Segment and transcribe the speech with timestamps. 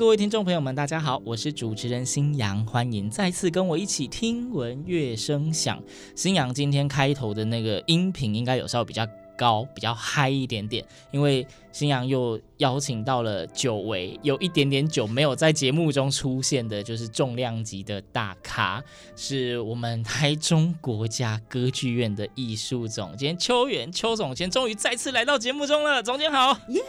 [0.00, 5.78] 各位听众朋友们，大家好，我是主持人新阳，欢迎再次跟我一起听闻乐声响。
[6.16, 18.82] 新阳今天开头的那个音频应该有稍微比较高，比较嗨一点点，因为新阳又邀请到了久违有一点点久没有在节目中出现的，就是重量级的大咖，
[19.14, 26.02] 是我们台中国家歌剧院的艺术总监邱元邱总监，终于再次来到节目中了。
[26.02, 26.80] 总监好，耶！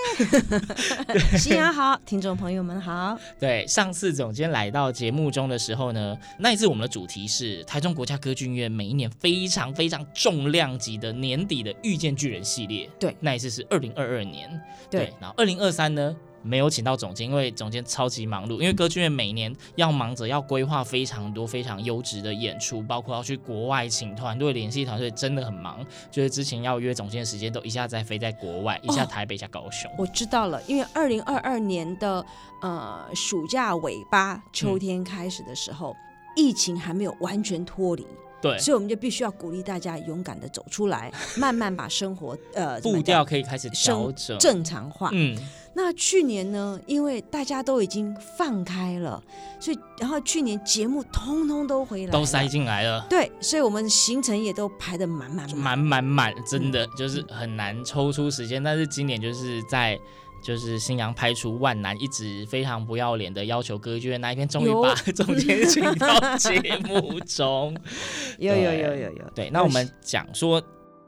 [1.38, 3.18] 新年好，听众朋友们好。
[3.38, 12.88] 对，上次总监来到节目中的时候呢，那一次我们的主题是台中国家歌剧院每一年非常非常重量级的年底的遇见巨人系列。
[12.98, 14.60] 对，那一次是二零二二年。
[14.90, 25.84] 对，然后二零二三呢，没有请到总监，因为总监超级忙碌，因为歌剧院每年要忙着要规划非常多非常优质的演出，包括要去国外请团队联系团队，真的很忙。
[26.10, 29.90] 就是之前要约总监的时间都一下在飞在国外，一下台北，一下高雄。
[29.98, 32.24] 我知道了，因为二零二二年的
[32.62, 35.94] 呃暑假尾巴、秋天开始的时候，
[36.36, 38.06] 疫情还没有完全脱离。
[38.40, 45.10] 对，所以我们就必须要鼓励大家勇敢的走出来， 慢慢把生活呃步调可以开始调整正常化。
[45.12, 45.36] 嗯，
[45.74, 49.22] 那去年呢，因为大家都已经放开了，
[49.58, 53.06] 所以然后去年节目通通都回来，都塞进来了。
[53.10, 58.62] 对，所以我们行程也都排的满满满满满，真的就是很难抽出时间。
[58.62, 59.98] 但是今年就是在。
[60.42, 67.76] 就是新娘排除万难，一直非常不要脸的要求歌剧院那一天，终于把 总监请到节目中。
[68.38, 69.30] 有有有有有。
[69.34, 70.62] 对，那我们讲说，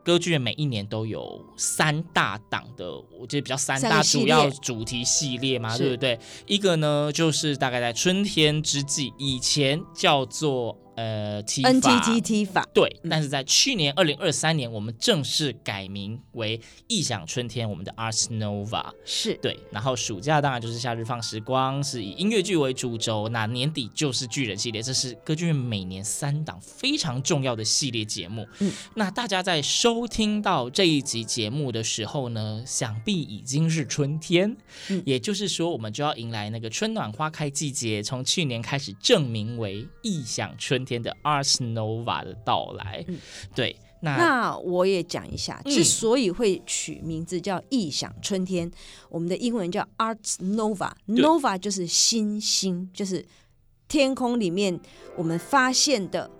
[0.04, 6.18] 歌剧院每一年都有三大档的，我觉得比较三大主要主题系列嘛，对不对？
[6.46, 10.76] 一个呢，就是大概在春天之际，以前叫做。
[10.94, 12.68] 呃，N T T T 法。
[12.74, 19.34] 对，嗯、但是在去年二零二三年，我们正式改名为异想春天，我们的 Ars Nova 是。
[19.40, 28.46] 对，然后暑假当然就是夏日放时光，是以音乐剧为主轴，那年底就是巨人系列，这是歌剧院每年三档非常重要的系列节目。
[28.58, 34.54] 嗯，那大家在收听到这一集节目的时候呢，想必已经是春天，
[34.90, 40.81] 嗯，也就是说，我们就要迎来那个春暖花开季节，从去年开始正名为异想春。
[40.84, 43.18] 天的 Ars Nova 的到来，嗯、
[43.54, 48.72] 对，那那我也讲一下，之所以会取名字叫异想春天，嗯、
[49.10, 53.24] 我们的英文叫 Ars Nova，Nova 就是星星，就是
[53.88, 54.80] 天空里面
[55.16, 56.30] 我们发现的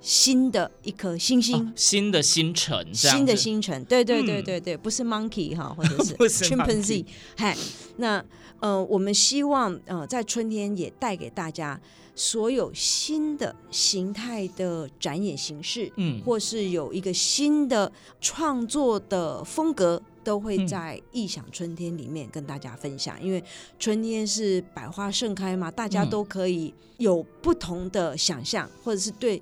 [0.00, 7.04] 新的一颗星星，哦、新的星辰，新的星辰，对对对对对，嗯、不是 monkey 哈，或者是 chimpanzee，
[7.36, 7.56] 嗨，
[7.96, 8.24] 那
[8.60, 11.80] 呃，我们希望呃在春天也带给大家。
[12.18, 17.90] 所有新的形态的展演形式，嗯，或是有一个新的
[18.20, 23.16] 创作的风格，都会在异想春天里面跟大家分享。
[23.20, 23.42] 嗯、因为
[23.78, 29.40] 春天是百花盛开嘛，大家都可以有不同的想象，或者是对，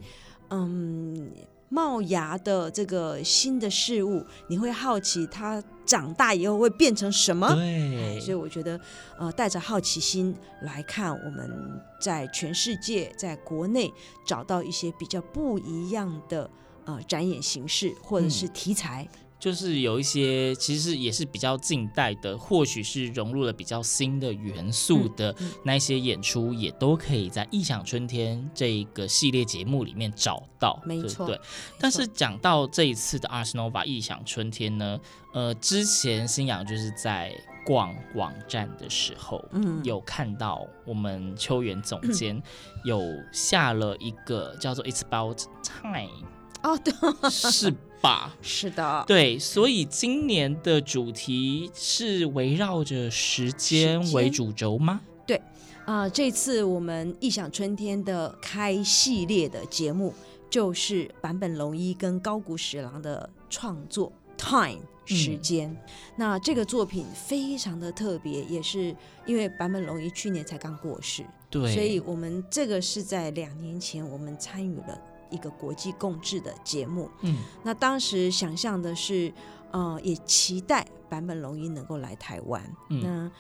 [0.51, 1.31] 嗯。
[1.69, 7.55] 冒芽的这个新的事物，你会好奇它长大以后会变成什么？
[7.55, 8.79] 对，所以我觉得，
[9.19, 13.93] 呃，带着好奇心来看，我们在全世界，在国内
[14.27, 16.51] 找到一些比较不一样的
[16.85, 19.09] 呃展演形式或者是题材。
[19.13, 30.81] 嗯就是有一些其实也是比较近代的，或许是融入了比较新的元素的那些演出，也都可以在《异想春天》这个系列节目里面找到。
[30.85, 31.39] 没错，对。
[31.79, 34.99] 但是讲到这一次的 Ars Nova 异想春天呢，
[35.35, 37.33] 呃，之前新阳就是在
[37.65, 42.43] 逛网站的时候，嗯，有看到我们秋元总监
[42.85, 43.03] 有
[43.33, 46.27] 下了一个叫做 It's About Time。
[46.63, 47.75] 哦，对，是。
[48.01, 55.01] 吧，是的，对，所以今年的主题是围绕着时间为主轴吗？
[55.27, 55.37] 对，
[55.85, 60.15] 啊、呃，这次我们异想春天的开系列的节目
[60.49, 64.83] 就是坂本龙一跟高谷史郎的创作《Time》
[65.15, 65.71] 时间。
[65.71, 65.77] 嗯、
[66.17, 68.95] 那这个作品非常的特别，也是
[69.25, 77.11] 因为坂本龙一去年才刚过世，对，所以我们这个是在两年前我们参与了一个国际共治的节目。
[77.23, 79.33] 嗯，那当时想象的是，
[79.71, 82.63] 呃，也期待坂本龙一能够来台湾。
[82.91, 83.31] 嗯，那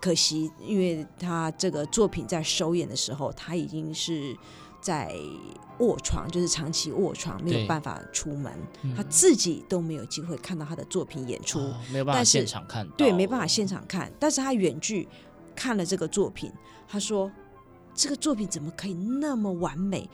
[0.00, 4.36] 可惜，因为他这个作品在首演的时候，他已经是。
[4.78, 5.12] 在
[5.78, 8.52] 卧床，就是长期卧床，没有办法出门，
[8.82, 14.12] 嗯、他自己都没有机会看到他的作品演出，哦、没有办法现场看，对，没办法现场看。
[14.20, 15.08] 但是他远距
[15.56, 16.52] 看了这个作品，
[16.86, 17.28] 他说
[17.94, 20.08] 这个作品怎么可以那么完美？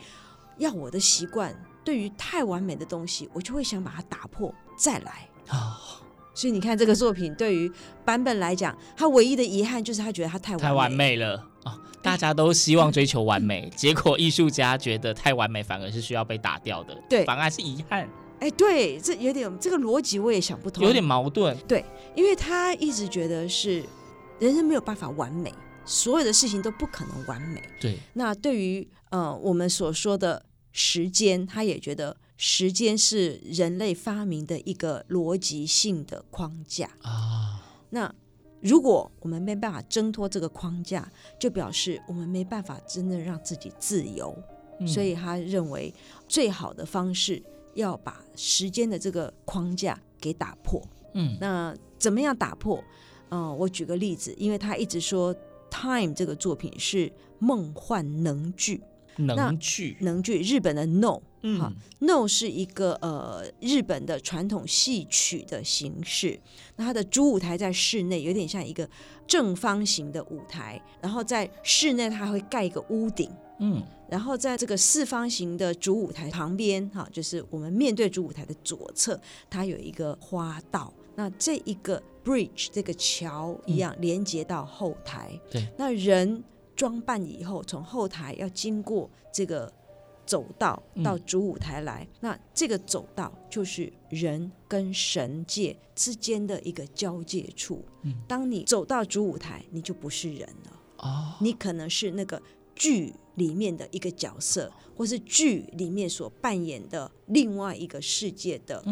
[0.59, 1.55] 要我的习惯，
[1.85, 5.57] 对于太完美的东西，我就会想把它打破再来啊。
[5.57, 5.77] 哦、
[6.35, 7.71] 所以你看这个作品，对于
[8.05, 11.49] 版本来讲，他唯一的遗憾就是他觉得他太完美太完美了。
[12.03, 18.09] 大家都希望追求完美， 结果艺术家觉得太完美反而是需要被打掉的，对，反而是遗憾。
[18.41, 21.57] 哎，对，这有点这个逻辑我也想不通，有点矛盾。
[21.69, 21.85] 对，
[22.17, 23.85] 因为他一直觉得是
[24.41, 25.55] 人生没有办法完美，
[25.85, 27.63] 所有的事情都不可能完美。
[27.81, 37.63] 对，那对于呃我们所说的时间，他也觉得时间是人类发明的一个逻辑性的框架啊。
[37.91, 38.13] 那
[38.63, 44.35] 如果我们没办法挣脱这个框架，就表示我们没办法真正让自己自由。
[44.81, 45.93] 嗯、所以他认为
[46.27, 47.43] 最好的方式
[47.75, 50.83] 要把时间的这个框架给打破。
[51.15, 52.83] 嗯，那怎么样打破？
[53.29, 55.35] 嗯、呃，我举个例子，因为他一直说
[55.71, 58.81] 《Time》这个作品是梦幻能剧。
[59.17, 66.39] 能剧，能剧，日本的 No，嗯，好，No 是一个呃日本的传统戏曲的形式。
[66.77, 68.89] 那它的主舞台在室内，有点像一个
[69.27, 79.21] 正方形的舞台，然后在室内它会盖一个屋顶，嗯，然后在这个四方形的主舞台旁边，哈，就是我们面对主舞台的左侧，
[79.51, 80.93] 它有一个花道。
[81.15, 86.43] 那这一个 bridge 这个桥一样连接到后台，嗯、对，那人。
[86.83, 89.73] 装扮以后，从后台要经过这个
[90.27, 97.85] 走道到主舞台来，嗯、那这个走道就是人跟神界之间的一个交界处。
[98.03, 102.43] 嗯、当你走到主舞台，你就不是人了，哦，你可能是那个
[102.75, 108.85] 剧里面的一个角色，或是剧里面所扮演的另外一个世界的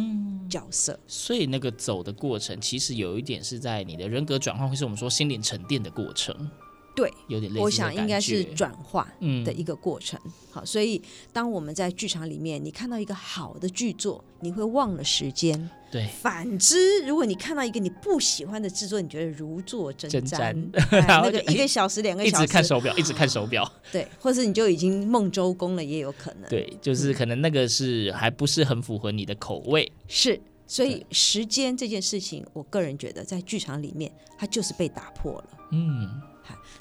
[0.48, 0.92] 角色。
[0.92, 6.48] 嗯、所以那个走的过程，其实有一点是在你的人格转换，或是我们说心灵沉淀的过程。
[6.94, 9.06] 对，有点类似，我想应该是转化
[9.44, 10.20] 的一个过程。
[10.24, 11.00] 嗯、好，所以
[11.32, 15.70] 当我们在剧场里面，你看到一个好的剧作，你会忘了时间。
[15.90, 20.54] 对，反之，如果你看到一个你不喜欢的制作，你觉得如坐针毡，
[20.90, 23.72] 那个一个小时、两个小时，一直看手表，一直看手表。
[23.90, 26.48] 对，或是你就已经梦周公了，也有可能。
[26.50, 29.90] 对，就是可能那个是还不是很符合你的口味。
[30.06, 35.44] 是，所以时间这件事情，我个人觉得在剧场里面，它就是被打破了。
[35.72, 36.22] 嗯。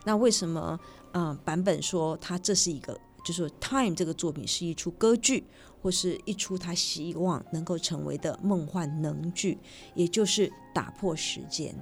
[0.04, 0.80] 那为什么，
[1.14, 5.46] 嗯、版，本说他这是一个，就是《Time》这个作品是一出歌剧，
[5.82, 9.58] 或是一出他希望能够成为的梦幻能剧，
[9.96, 11.74] 也就是打破时间，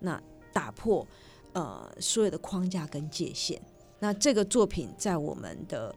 [0.00, 0.20] 那
[0.52, 1.06] 打破
[1.52, 3.60] 呃所有的框架跟界限。
[3.98, 5.94] 那这个作品在我们的。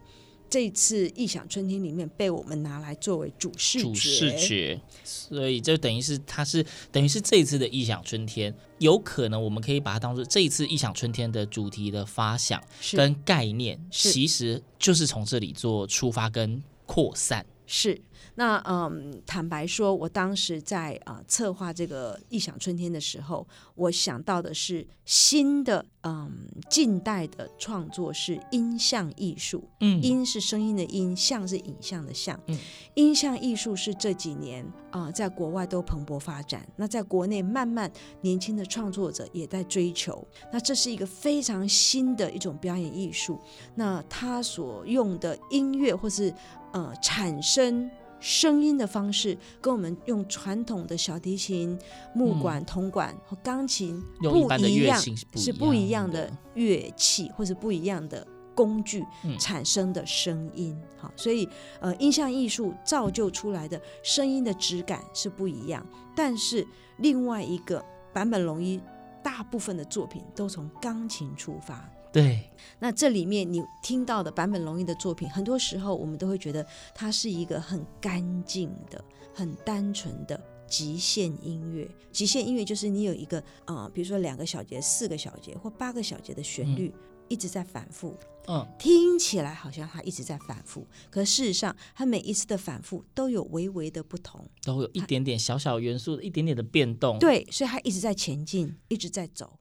[0.49, 12.61] 这一次《异想春天》里面被我们拿来作为主视觉，主视觉，所以就等于是它是等于是这一次的《异想春天》，有可能我们可以把它当做这一次《异想春天》的主题的发想
[12.93, 17.45] 跟概念，其实就是从这里做出发跟扩散。
[17.69, 18.01] 是。
[18.35, 23.45] 那嗯，坦白说，我当时在啊、呃、策划这个《异想春天》的时候，
[23.75, 26.31] 我想到的是新的嗯
[26.69, 32.57] 近代的创作是音像艺术，嗯，音是声音的音，像是影像的像，嗯，
[32.95, 43.39] 音像艺术是这几年啊、呃、在国外都蓬勃发展，那在国内慢慢年轻的创作者也在追求，那这是一个非常新的一种表演艺术，
[43.75, 46.33] 那他所用的音乐或是
[46.73, 47.89] 呃产生。
[48.21, 51.79] 声音的方式跟我们用传统的小提琴、
[52.13, 55.01] 木管、铜管和钢琴不一样，
[55.37, 59.05] 是不一样的乐器或者不一样的工具
[59.39, 60.77] 产生的声音。
[60.97, 61.47] 好，所以
[61.79, 65.85] 呃，音像艺术造就出来的声音的质感是不一样。
[66.13, 68.81] 但是另外一个版本龙一
[69.23, 71.89] 大部分的作品都从钢琴出发。
[72.11, 72.49] 对，
[72.79, 81.87] 那这里面你听到的坂本龙一的作品，很多时候我们都会觉得它是一个很干净的、很单纯的极限音乐。
[82.11, 86.91] 极限音乐就是你有一个啊、呃，比如说两个小节、四个小节或八个小节的旋律，
[87.27, 88.17] 一直在反复。
[88.47, 97.19] 嗯，听起来好像它一直在反复，可事实上，它每一次的反复都有微微的不同，都有一点点小小元素的一点点的变动。
[97.19, 99.58] 对，所以它一直在前进，一直在走。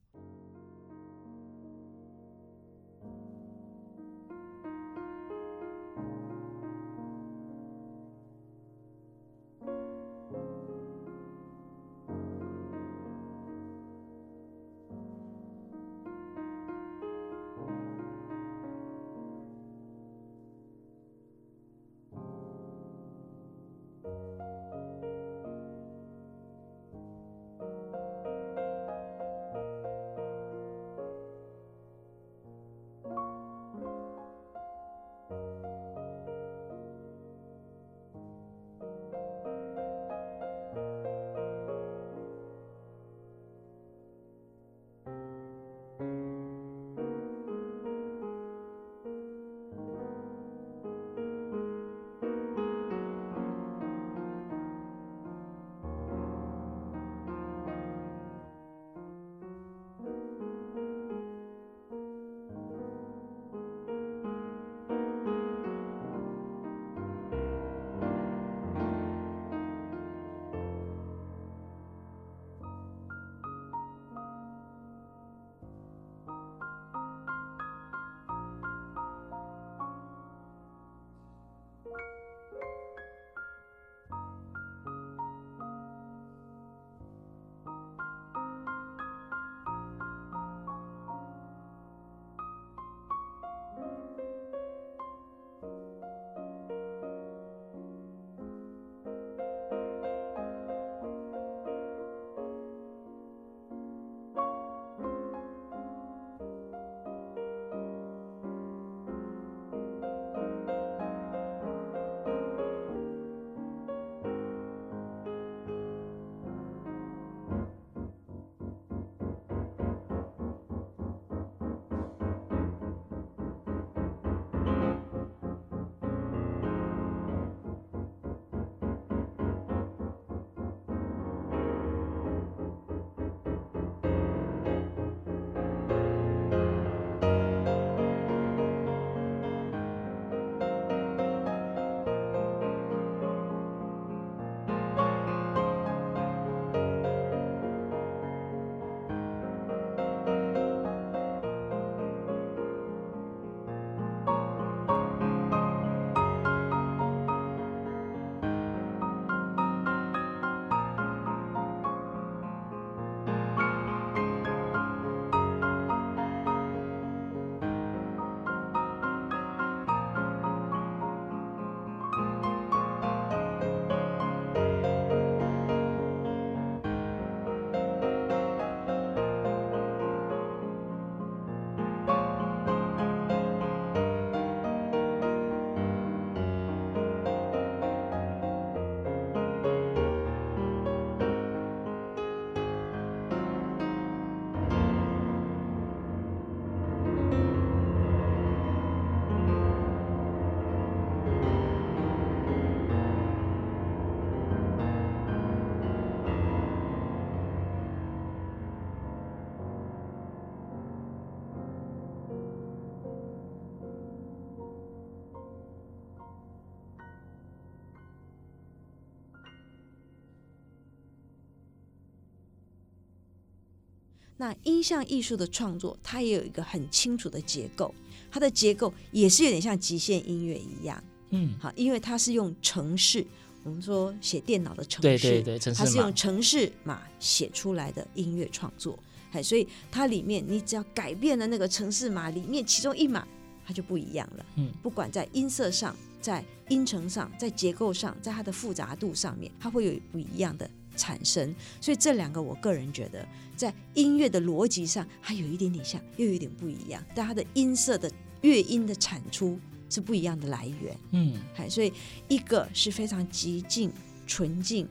[224.38, 227.94] 那音像艺术的创作，它也有一个很清楚的结构，
[228.30, 233.26] 它的结构也是有点像极限音乐一样，嗯，好，因为它是用程式，
[233.64, 238.98] 我们说写电脑的程式，对对对，它是用程式码写出来的音乐创作，
[239.32, 243.26] 哎，所以它里面你只要改变了那个程式码里面其中一码，
[243.66, 253.26] 它就不一样了，嗯，不管在音色上，在音程上，在结构上，在它的复杂度上面，它会有不一样的产生，所以这两个我个人觉得，
[253.56, 257.02] 在音乐的逻辑上，还有一点点像，又有一点不一样。
[257.14, 258.10] 但它的音色的
[258.42, 260.98] 乐音的产出是不一样的来源。
[261.12, 261.92] 嗯，嗨，所以
[262.26, 263.90] 一个是非常极静
[264.26, 264.86] 纯净，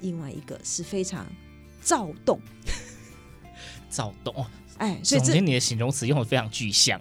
[0.00, 1.26] 另外一个是非常
[1.82, 2.40] 躁动。
[3.90, 4.46] 躁动哦，
[4.78, 7.00] 哎，所以总监你的形容词用的非常具象，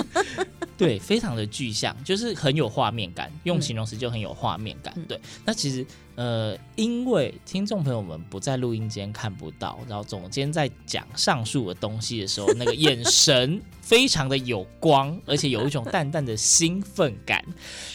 [0.76, 3.30] 对，非常的具象，就是很有画面感。
[3.44, 4.92] 用形容词就很有画面感。
[4.96, 17.44] 嗯、对，那其实呃，因为听众朋友们不在录音间看不到，然后总监在讲上述的东西的时候，那个眼神 非常的有光，而且有一种淡淡的兴奋感。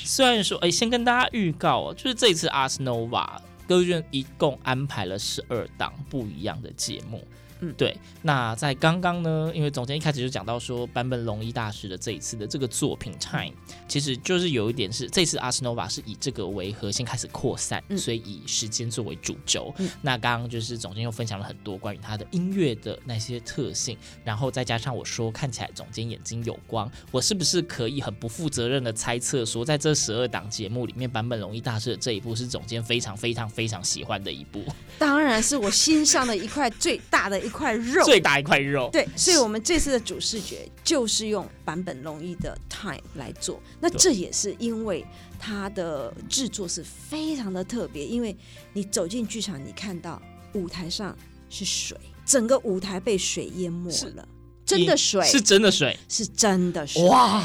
[0.04, 3.28] 虽然说，哎，先跟大家预告哦，就是这次 Ars Nova
[3.68, 7.28] 歌剧院一共安排了十二档不一样的节目。
[7.62, 7.96] 嗯，对。
[8.22, 13.52] 那在刚刚呢，因为总监一开始就讲到说，坂本龙一大师的这一次的这个作品《Time》，
[13.88, 19.74] 其实就是有一点是这次 Ars Nova 是以这个为核心开始扩散，嗯、所以以时间作为主轴。
[19.78, 34.64] 嗯、那刚刚就是总监又分享了很多关于他的音乐的那些特性，然后再加上我说看起来总监眼睛有光，我是不是可以很不负责任的猜测说，在这十二档节目里面，坂本龙一大师的这一部是总监非常非常非常喜欢的一部？
[35.00, 38.90] 当然是我心上的一块最大的一块肉，最大一块肉。
[38.92, 43.60] 对，所以我们这次的主视觉就是用版本龙一的《Time》来做。
[43.80, 45.06] 那这也是因为
[45.40, 48.36] 它的制作是非常的特别，因为
[48.74, 50.22] 你走进剧场，你看到
[50.54, 51.18] 舞台上
[51.50, 54.28] 是水，整个舞台被水淹没了。
[54.68, 55.24] 真的水。
[55.24, 57.02] 是真的水，是真的水。
[57.08, 57.40] 哇，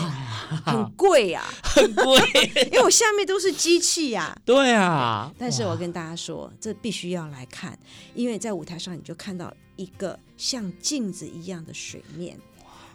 [0.67, 2.21] 很贵呀， 很贵，
[2.67, 4.37] 因为我下面都是机器呀。
[4.45, 7.79] 对啊，但是我跟大家说，这必须要来看，
[8.15, 12.37] 因为在舞台上你就看到一个像镜子一样的水面，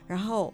[0.05, 0.53] 然后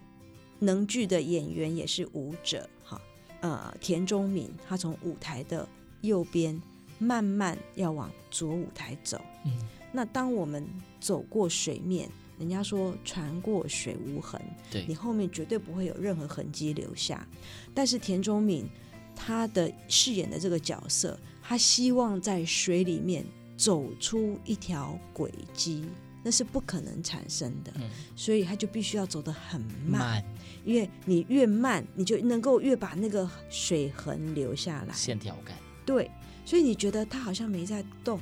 [0.60, 3.00] 能剧的演员也是舞者，哈，
[3.40, 5.68] 呃，田中敏他从舞台的
[6.02, 6.58] 右边
[6.98, 9.52] 慢慢要往左舞台走，嗯，
[9.92, 10.64] 那当我们
[11.00, 12.08] 走过水面。
[12.38, 17.26] 人家说船过水无痕，对，你后面绝对不会有任何痕迹留下。
[17.72, 18.66] 但是田中敏
[19.14, 23.24] 他的饰演的这个角色，他希望在水里面
[23.56, 25.84] 走出一条轨迹，
[26.24, 30.24] 那是不可能产生的，嗯、所以他就必须要走得很慢，慢，
[30.64, 35.56] 因为你越慢，你就能够越把那个水痕留下来，线条感。
[35.86, 36.10] 对，
[36.44, 38.18] 所以你觉得他好像没在动，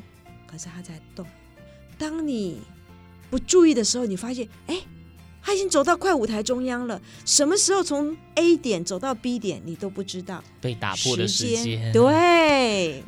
[0.46, 1.26] 可是他在动。
[1.96, 2.60] 当你
[3.32, 4.78] 不注意的时候，你发现，哎，
[5.42, 7.00] 他已经走到快舞台中央了。
[7.24, 10.44] 什么时候从 A 点走到 B 点，你都不知道。
[10.60, 13.02] 被打破的时间，对。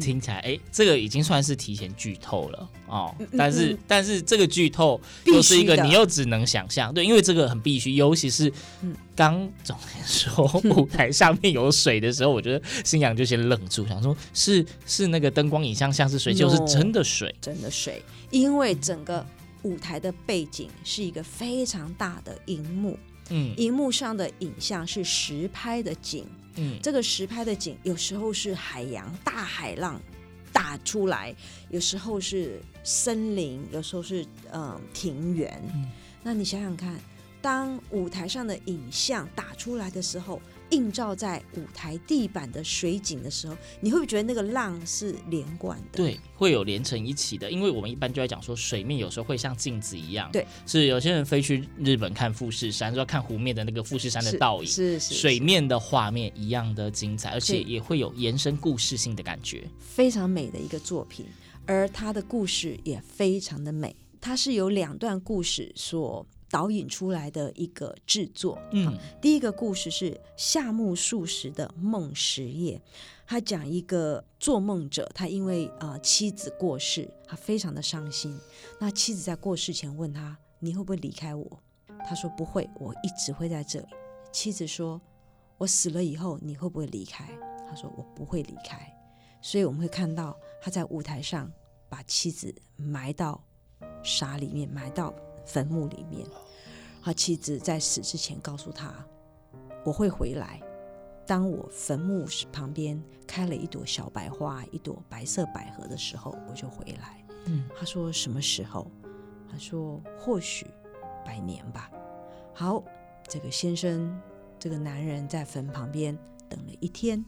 [0.00, 3.14] 听起来，哎，这个已经算是提前剧透了哦。
[3.36, 7.92] 但是，但是这个剧透又是一个你又只能想象，对，因为这个很必须。
[7.92, 8.52] 尤其是
[9.14, 10.44] 刚总说
[10.76, 18.02] 舞台上面有水的时候，我觉得星洋就先愣住，想说是是那个灯光影像像是水，就是真的水，真的水。
[18.30, 19.26] 因为整个
[19.62, 26.26] 舞台的背景是一个非常大的荧幕，嗯，荧幕上的影像是实拍的景。
[26.56, 30.00] 嗯，这个实拍的景有时候是海洋大海浪
[30.52, 31.34] 打出来，
[31.70, 35.62] 有时候是森林，有时候是嗯庭园。
[35.74, 35.90] 嗯，
[36.22, 36.98] 那你想想看，
[37.40, 40.40] 当舞台上的影像打出来的时候。
[40.72, 45.96] 映照在舞台地板的水景的时候，你会不会觉得那个浪是连贯的？
[45.96, 47.50] 对，会有连成一起的。
[47.50, 50.28] 因为我们一般就在讲说，水面有时候会像镜子一样。
[50.32, 61.26] 对，是有些人飞去日本看富士山，就要看湖面的那个富士山的倒影，是是，是，是水面的画面一样的精彩，而且也会有延伸故事性的感觉，非常美的一个作品。
[61.66, 66.26] 而它的故事也非常的美，它是有两段故事所。
[66.52, 72.76] 导引出来的一个制作，嗯，第一个故事是夏目漱石的《梦十夜》，
[73.26, 78.38] 他讲一个做梦者，他因为呃妻子过世，他非常的伤心。
[78.78, 81.58] 那妻子在过世前问他：“你会不会离开我？”
[82.06, 83.86] 他说：“不会，我一直会在这里。”
[84.30, 85.00] 妻子说
[85.56, 87.26] ：“我死了以后，你会不会离开？”
[87.66, 88.94] 他说：“我不会离开。”
[89.40, 91.50] 所以我们会看到他在舞台上
[91.88, 93.42] 把妻子埋到
[94.02, 95.14] 沙里面，埋到。
[95.44, 96.26] 坟墓里面，
[97.02, 98.94] 他妻子在死之前告诉他
[99.84, 100.60] ：“我会回来。
[101.26, 108.90] 当我坟墓旁边开了一朵小白花，一朵白色百合的时候，我就回来。”嗯，他说：“什么时候？”
[109.50, 110.66] 他说：“或许
[111.24, 111.90] 百年吧。”
[112.54, 112.82] 好，
[113.28, 114.20] 这个先生，
[114.58, 116.16] 这个男人在坟旁边
[116.48, 117.24] 等了一天、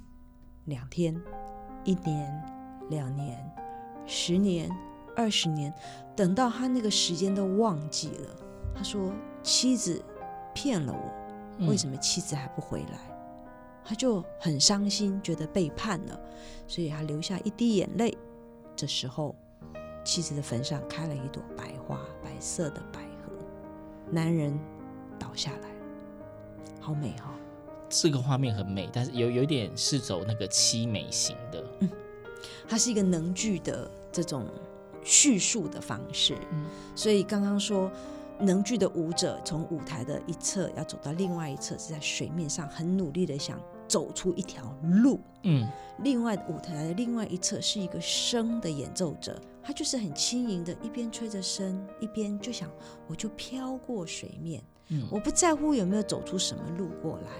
[0.66, 1.20] 两天、
[1.84, 2.42] 一年、
[2.90, 3.44] 两年、
[4.06, 4.70] 十年。
[5.16, 5.72] 二十年，
[6.16, 8.36] 等到他那个时间都忘记了。
[8.74, 10.02] 他说：“妻子
[10.52, 13.16] 骗了我，为什么妻子还不回来？”嗯、
[13.84, 16.20] 他就很伤心，觉得背叛了，
[16.66, 18.16] 所以他流下一滴眼泪。
[18.74, 19.36] 这时候，
[20.04, 23.32] 妻子的坟上开了一朵白花，白色的百合。
[24.10, 24.58] 男人
[25.18, 25.84] 倒下来了，
[26.80, 27.38] 好美哈、哦！
[27.88, 31.64] 这个画面很美，但是有有点是走那个凄美型的。
[31.78, 31.88] 嗯，
[32.68, 34.44] 它是一个能剧的这种。
[35.04, 36.36] 叙述的方式。
[36.50, 36.64] 嗯，
[36.96, 37.90] 所以刚刚说。
[38.40, 45.20] 能剧的舞者从舞台的一侧要走到另外一侧，是在水面上很努力的想走出一条路。
[45.44, 45.68] 嗯，
[46.00, 52.68] 另外舞台的另外一侧是一个笙的演奏者，他就是很轻盈的，一边吹着笙，一边就想，
[53.06, 54.60] 我就飘过水面。
[54.88, 57.30] 嗯，我不在乎有没有走出什么路过来，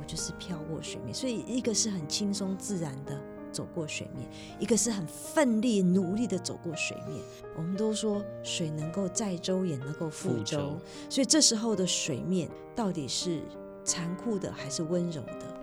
[0.00, 1.14] 我就是飘过水面。
[1.14, 3.16] 所以一个是很轻松自然的。
[3.50, 4.26] 走过水面，
[4.58, 7.22] 一个是很奋力努力的走过水面。
[7.56, 13.42] 我们都说水能够载舟，也能够覆舟，所以这时候的水面到底是
[13.84, 15.60] 残酷的还是温柔的？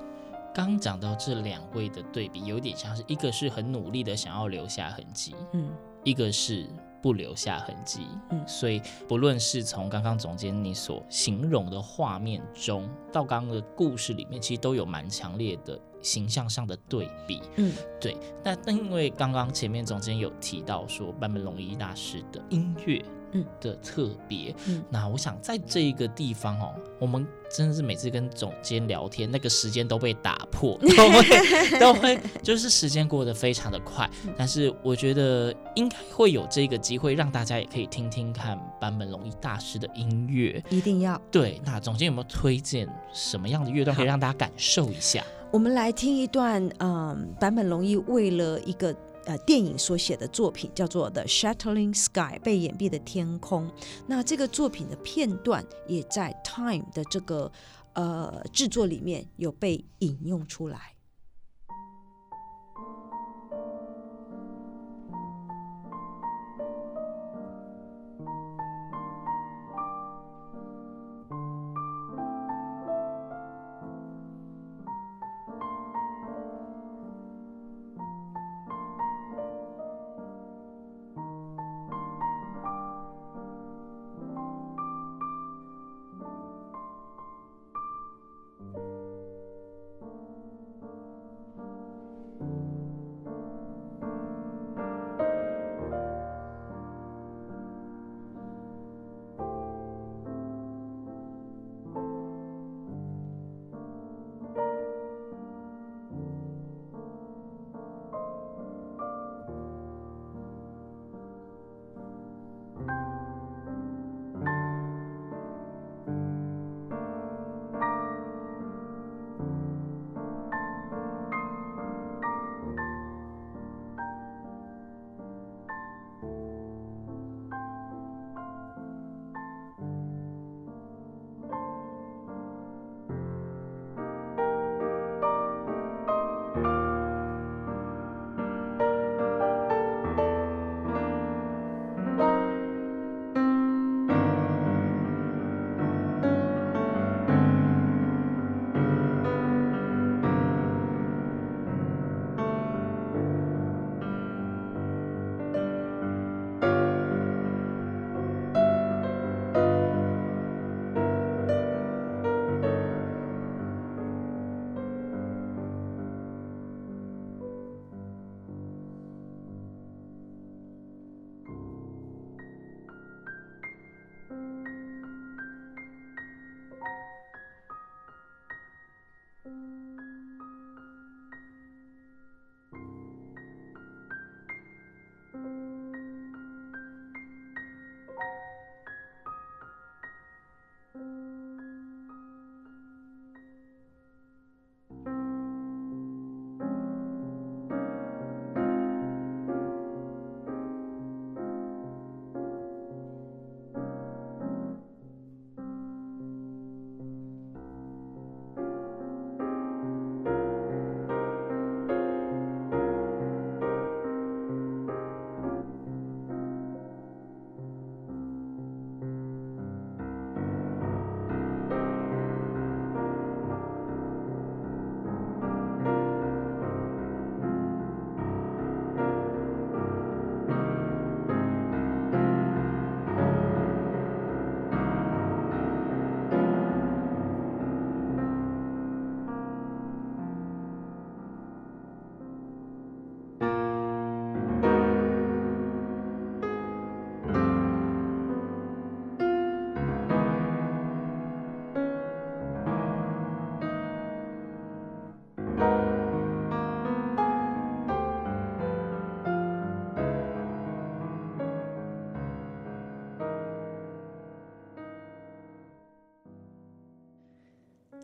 [0.54, 5.70] 刚讲到这两位的对比，有点像是一个是很努力的想要留下痕迹，嗯，
[6.04, 6.68] 一个是
[7.02, 8.48] 不留下痕迹，嗯。
[8.48, 15.80] 所以不论是从刚刚总监你所形容的画面中，到刚刚的故事里面，其实都有蛮强烈的。
[16.00, 23.17] 形象上的对比，嗯，对，那那因为刚刚前面总监有提到说坂本龙一大师的音乐，嗯
[23.60, 41.20] 的特别，嗯，那我想在这一个地方哦，我们真的是每次跟总监聊天，那个时间都被打破， 都会都会就是时间过得非常的快，但是我觉得应该会有这个机会让大家也可以听听看坂本龙一大师的音乐，一定要。
[41.32, 41.62] 对。
[41.66, 45.24] 那总监有没有推荐什么样的乐段可以让大家感受一下？
[45.50, 48.94] 我们来听一段，嗯，坂本龙一为了一个
[49.28, 53.70] 呃电影所写的作品，叫做《The Shuttering Sky》被掩蔽的天空。
[54.08, 57.52] 那这个作品的片段也在《Time》的这个
[57.94, 60.97] 呃制作里面有被引用出来。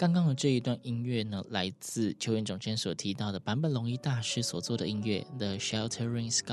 [0.04, 6.44] 刚刚的这一段音乐呢，来自秋元总监所提到的坂本龙一大师所做的音乐《The Sheltering Sky》，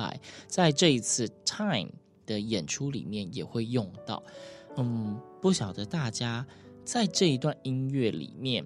[0.47, 1.91] 在这一次《Time》
[2.25, 4.23] 的演出里面也会用到。
[4.77, 6.47] 嗯，不晓得大家
[6.85, 8.65] 在这一段音乐里面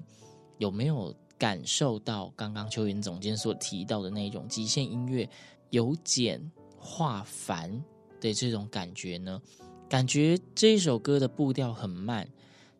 [0.58, 5.26] 有没有感受到刚刚秋元总监所提到的那种极限音乐
[5.70, 7.82] 由简化繁
[8.20, 9.40] 的这种感觉呢？
[9.88, 12.28] 感觉这一首歌的步调很慢。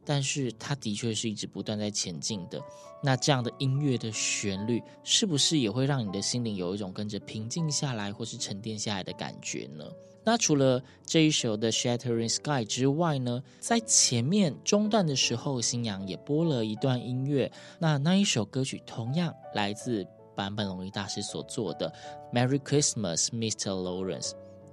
[0.05, 2.61] 但是它的确是一直不断在前进的。
[3.03, 9.85] 那这样的音乐的旋律，是不是也会让你的心灵有一种跟着平静下来，或是沉淀下来的感觉呢？
[10.27, 17.53] 那除了这一首的《Shattering Sky》之外呢，在前面中段的时候，星洋也播了一段音乐。
[17.79, 21.93] 那那一首歌曲同样来自坂本龙一大师所做的
[22.35, 23.71] 《Merry Christmas, Mr.
[23.71, 24.31] Lawrence》。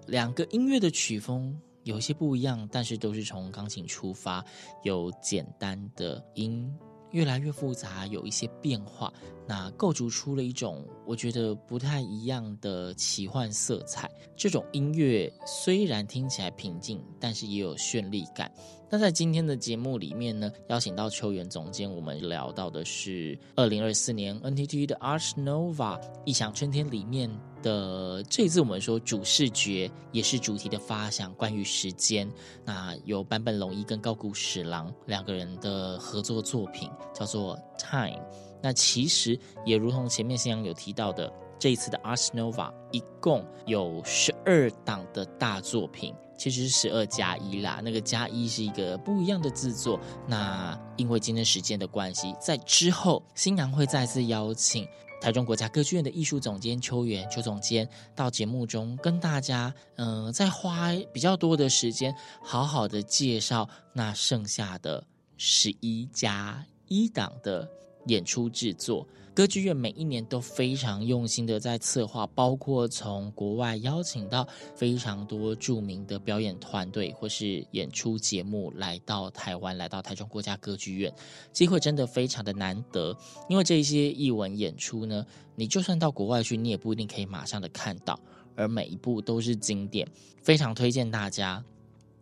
[0.07, 1.59] 两个音乐的曲风。
[1.83, 4.43] 有些不一样，但是都是从钢琴出发，
[4.83, 6.71] 有简单的音，
[7.11, 9.11] 越来越复杂，有一些变化，
[9.47, 14.09] 那构筑出了一种我觉得不太一样的奇幻色彩。
[14.35, 18.51] 这种音乐虽然听起来平静，但是也有绚丽感。
[18.89, 27.29] 那在今天的节目里面呢，邀请到秋元总监，我们聊到的是二零二四年 NTT 的 Arch Nova 异想春天里面
[27.61, 32.29] 的这一次我们说主视觉也是主题的发想，关于时间。
[32.65, 38.21] 那有坂本龙一跟高谷史郎两个人的合作作品叫做 Time。
[38.61, 46.13] 那其实也如同前面新娘有提到的，这一次的 Ars Nova 一共有十二档的大作品。
[46.37, 49.99] 其实是十二加一啦，那个加一是一个不一样的制作。
[50.27, 54.87] 那因为今天时间的关系，在之后，新娘会再次邀请
[55.21, 65.05] 台中国家歌剧院的艺术总监邱元邱总监到节目中跟大家，嗯、呃，再花比较多的时间，好好的介绍那剩下的
[65.37, 67.69] 十一加一档的
[68.07, 69.07] 演出制作。
[69.33, 81.13] 歌剧院每一年都非常用心的在策划，包括从国外邀请到非常多著名的表演团队或是演出节目来到台湾，来到台中国家歌剧院，
[81.53, 83.17] 机会真的非常的难得。
[83.47, 88.19] 因为这些艺文演出呢，你就算到国外去，你也不一定可以马上的看到，
[88.57, 90.05] 而每一部都是经典，
[90.41, 91.63] 非常推荐大家。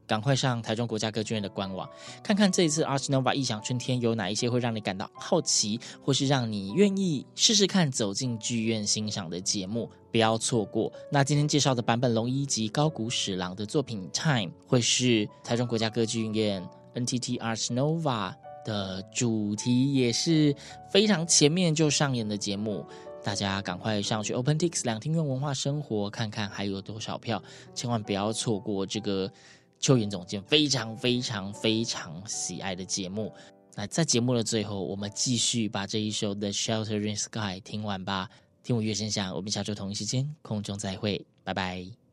[0.09, 1.87] 赶快上台中国家歌剧院的官网，
[2.23, 10.91] 看看这一次 Ars Nova 异想春天有哪一些会让你感到好奇，或是让你愿意试试看走进剧院欣赏的节目，不要错过。
[11.11, 18.33] 那今天介绍的坂本龙一及高谷史郎的作品《Time》，会是台中国家歌剧院 NTT Ars Nova
[18.65, 20.55] 的主题，也是
[20.91, 22.83] 非常前面就上演的节目。
[23.21, 27.43] 大家赶快上去 OpenTix 两厅院文化生活看看还有多少票，
[27.75, 29.31] 千万不要错过这个。
[29.79, 33.33] 秋元总监非常非常非常喜爱的节目，
[33.75, 38.29] 那在节目的最后，我们继续把这一首《The Sheltering Sky》听完吧。
[38.61, 42.08] 听我乐声响，我们下周同一时间空中再会，拜拜。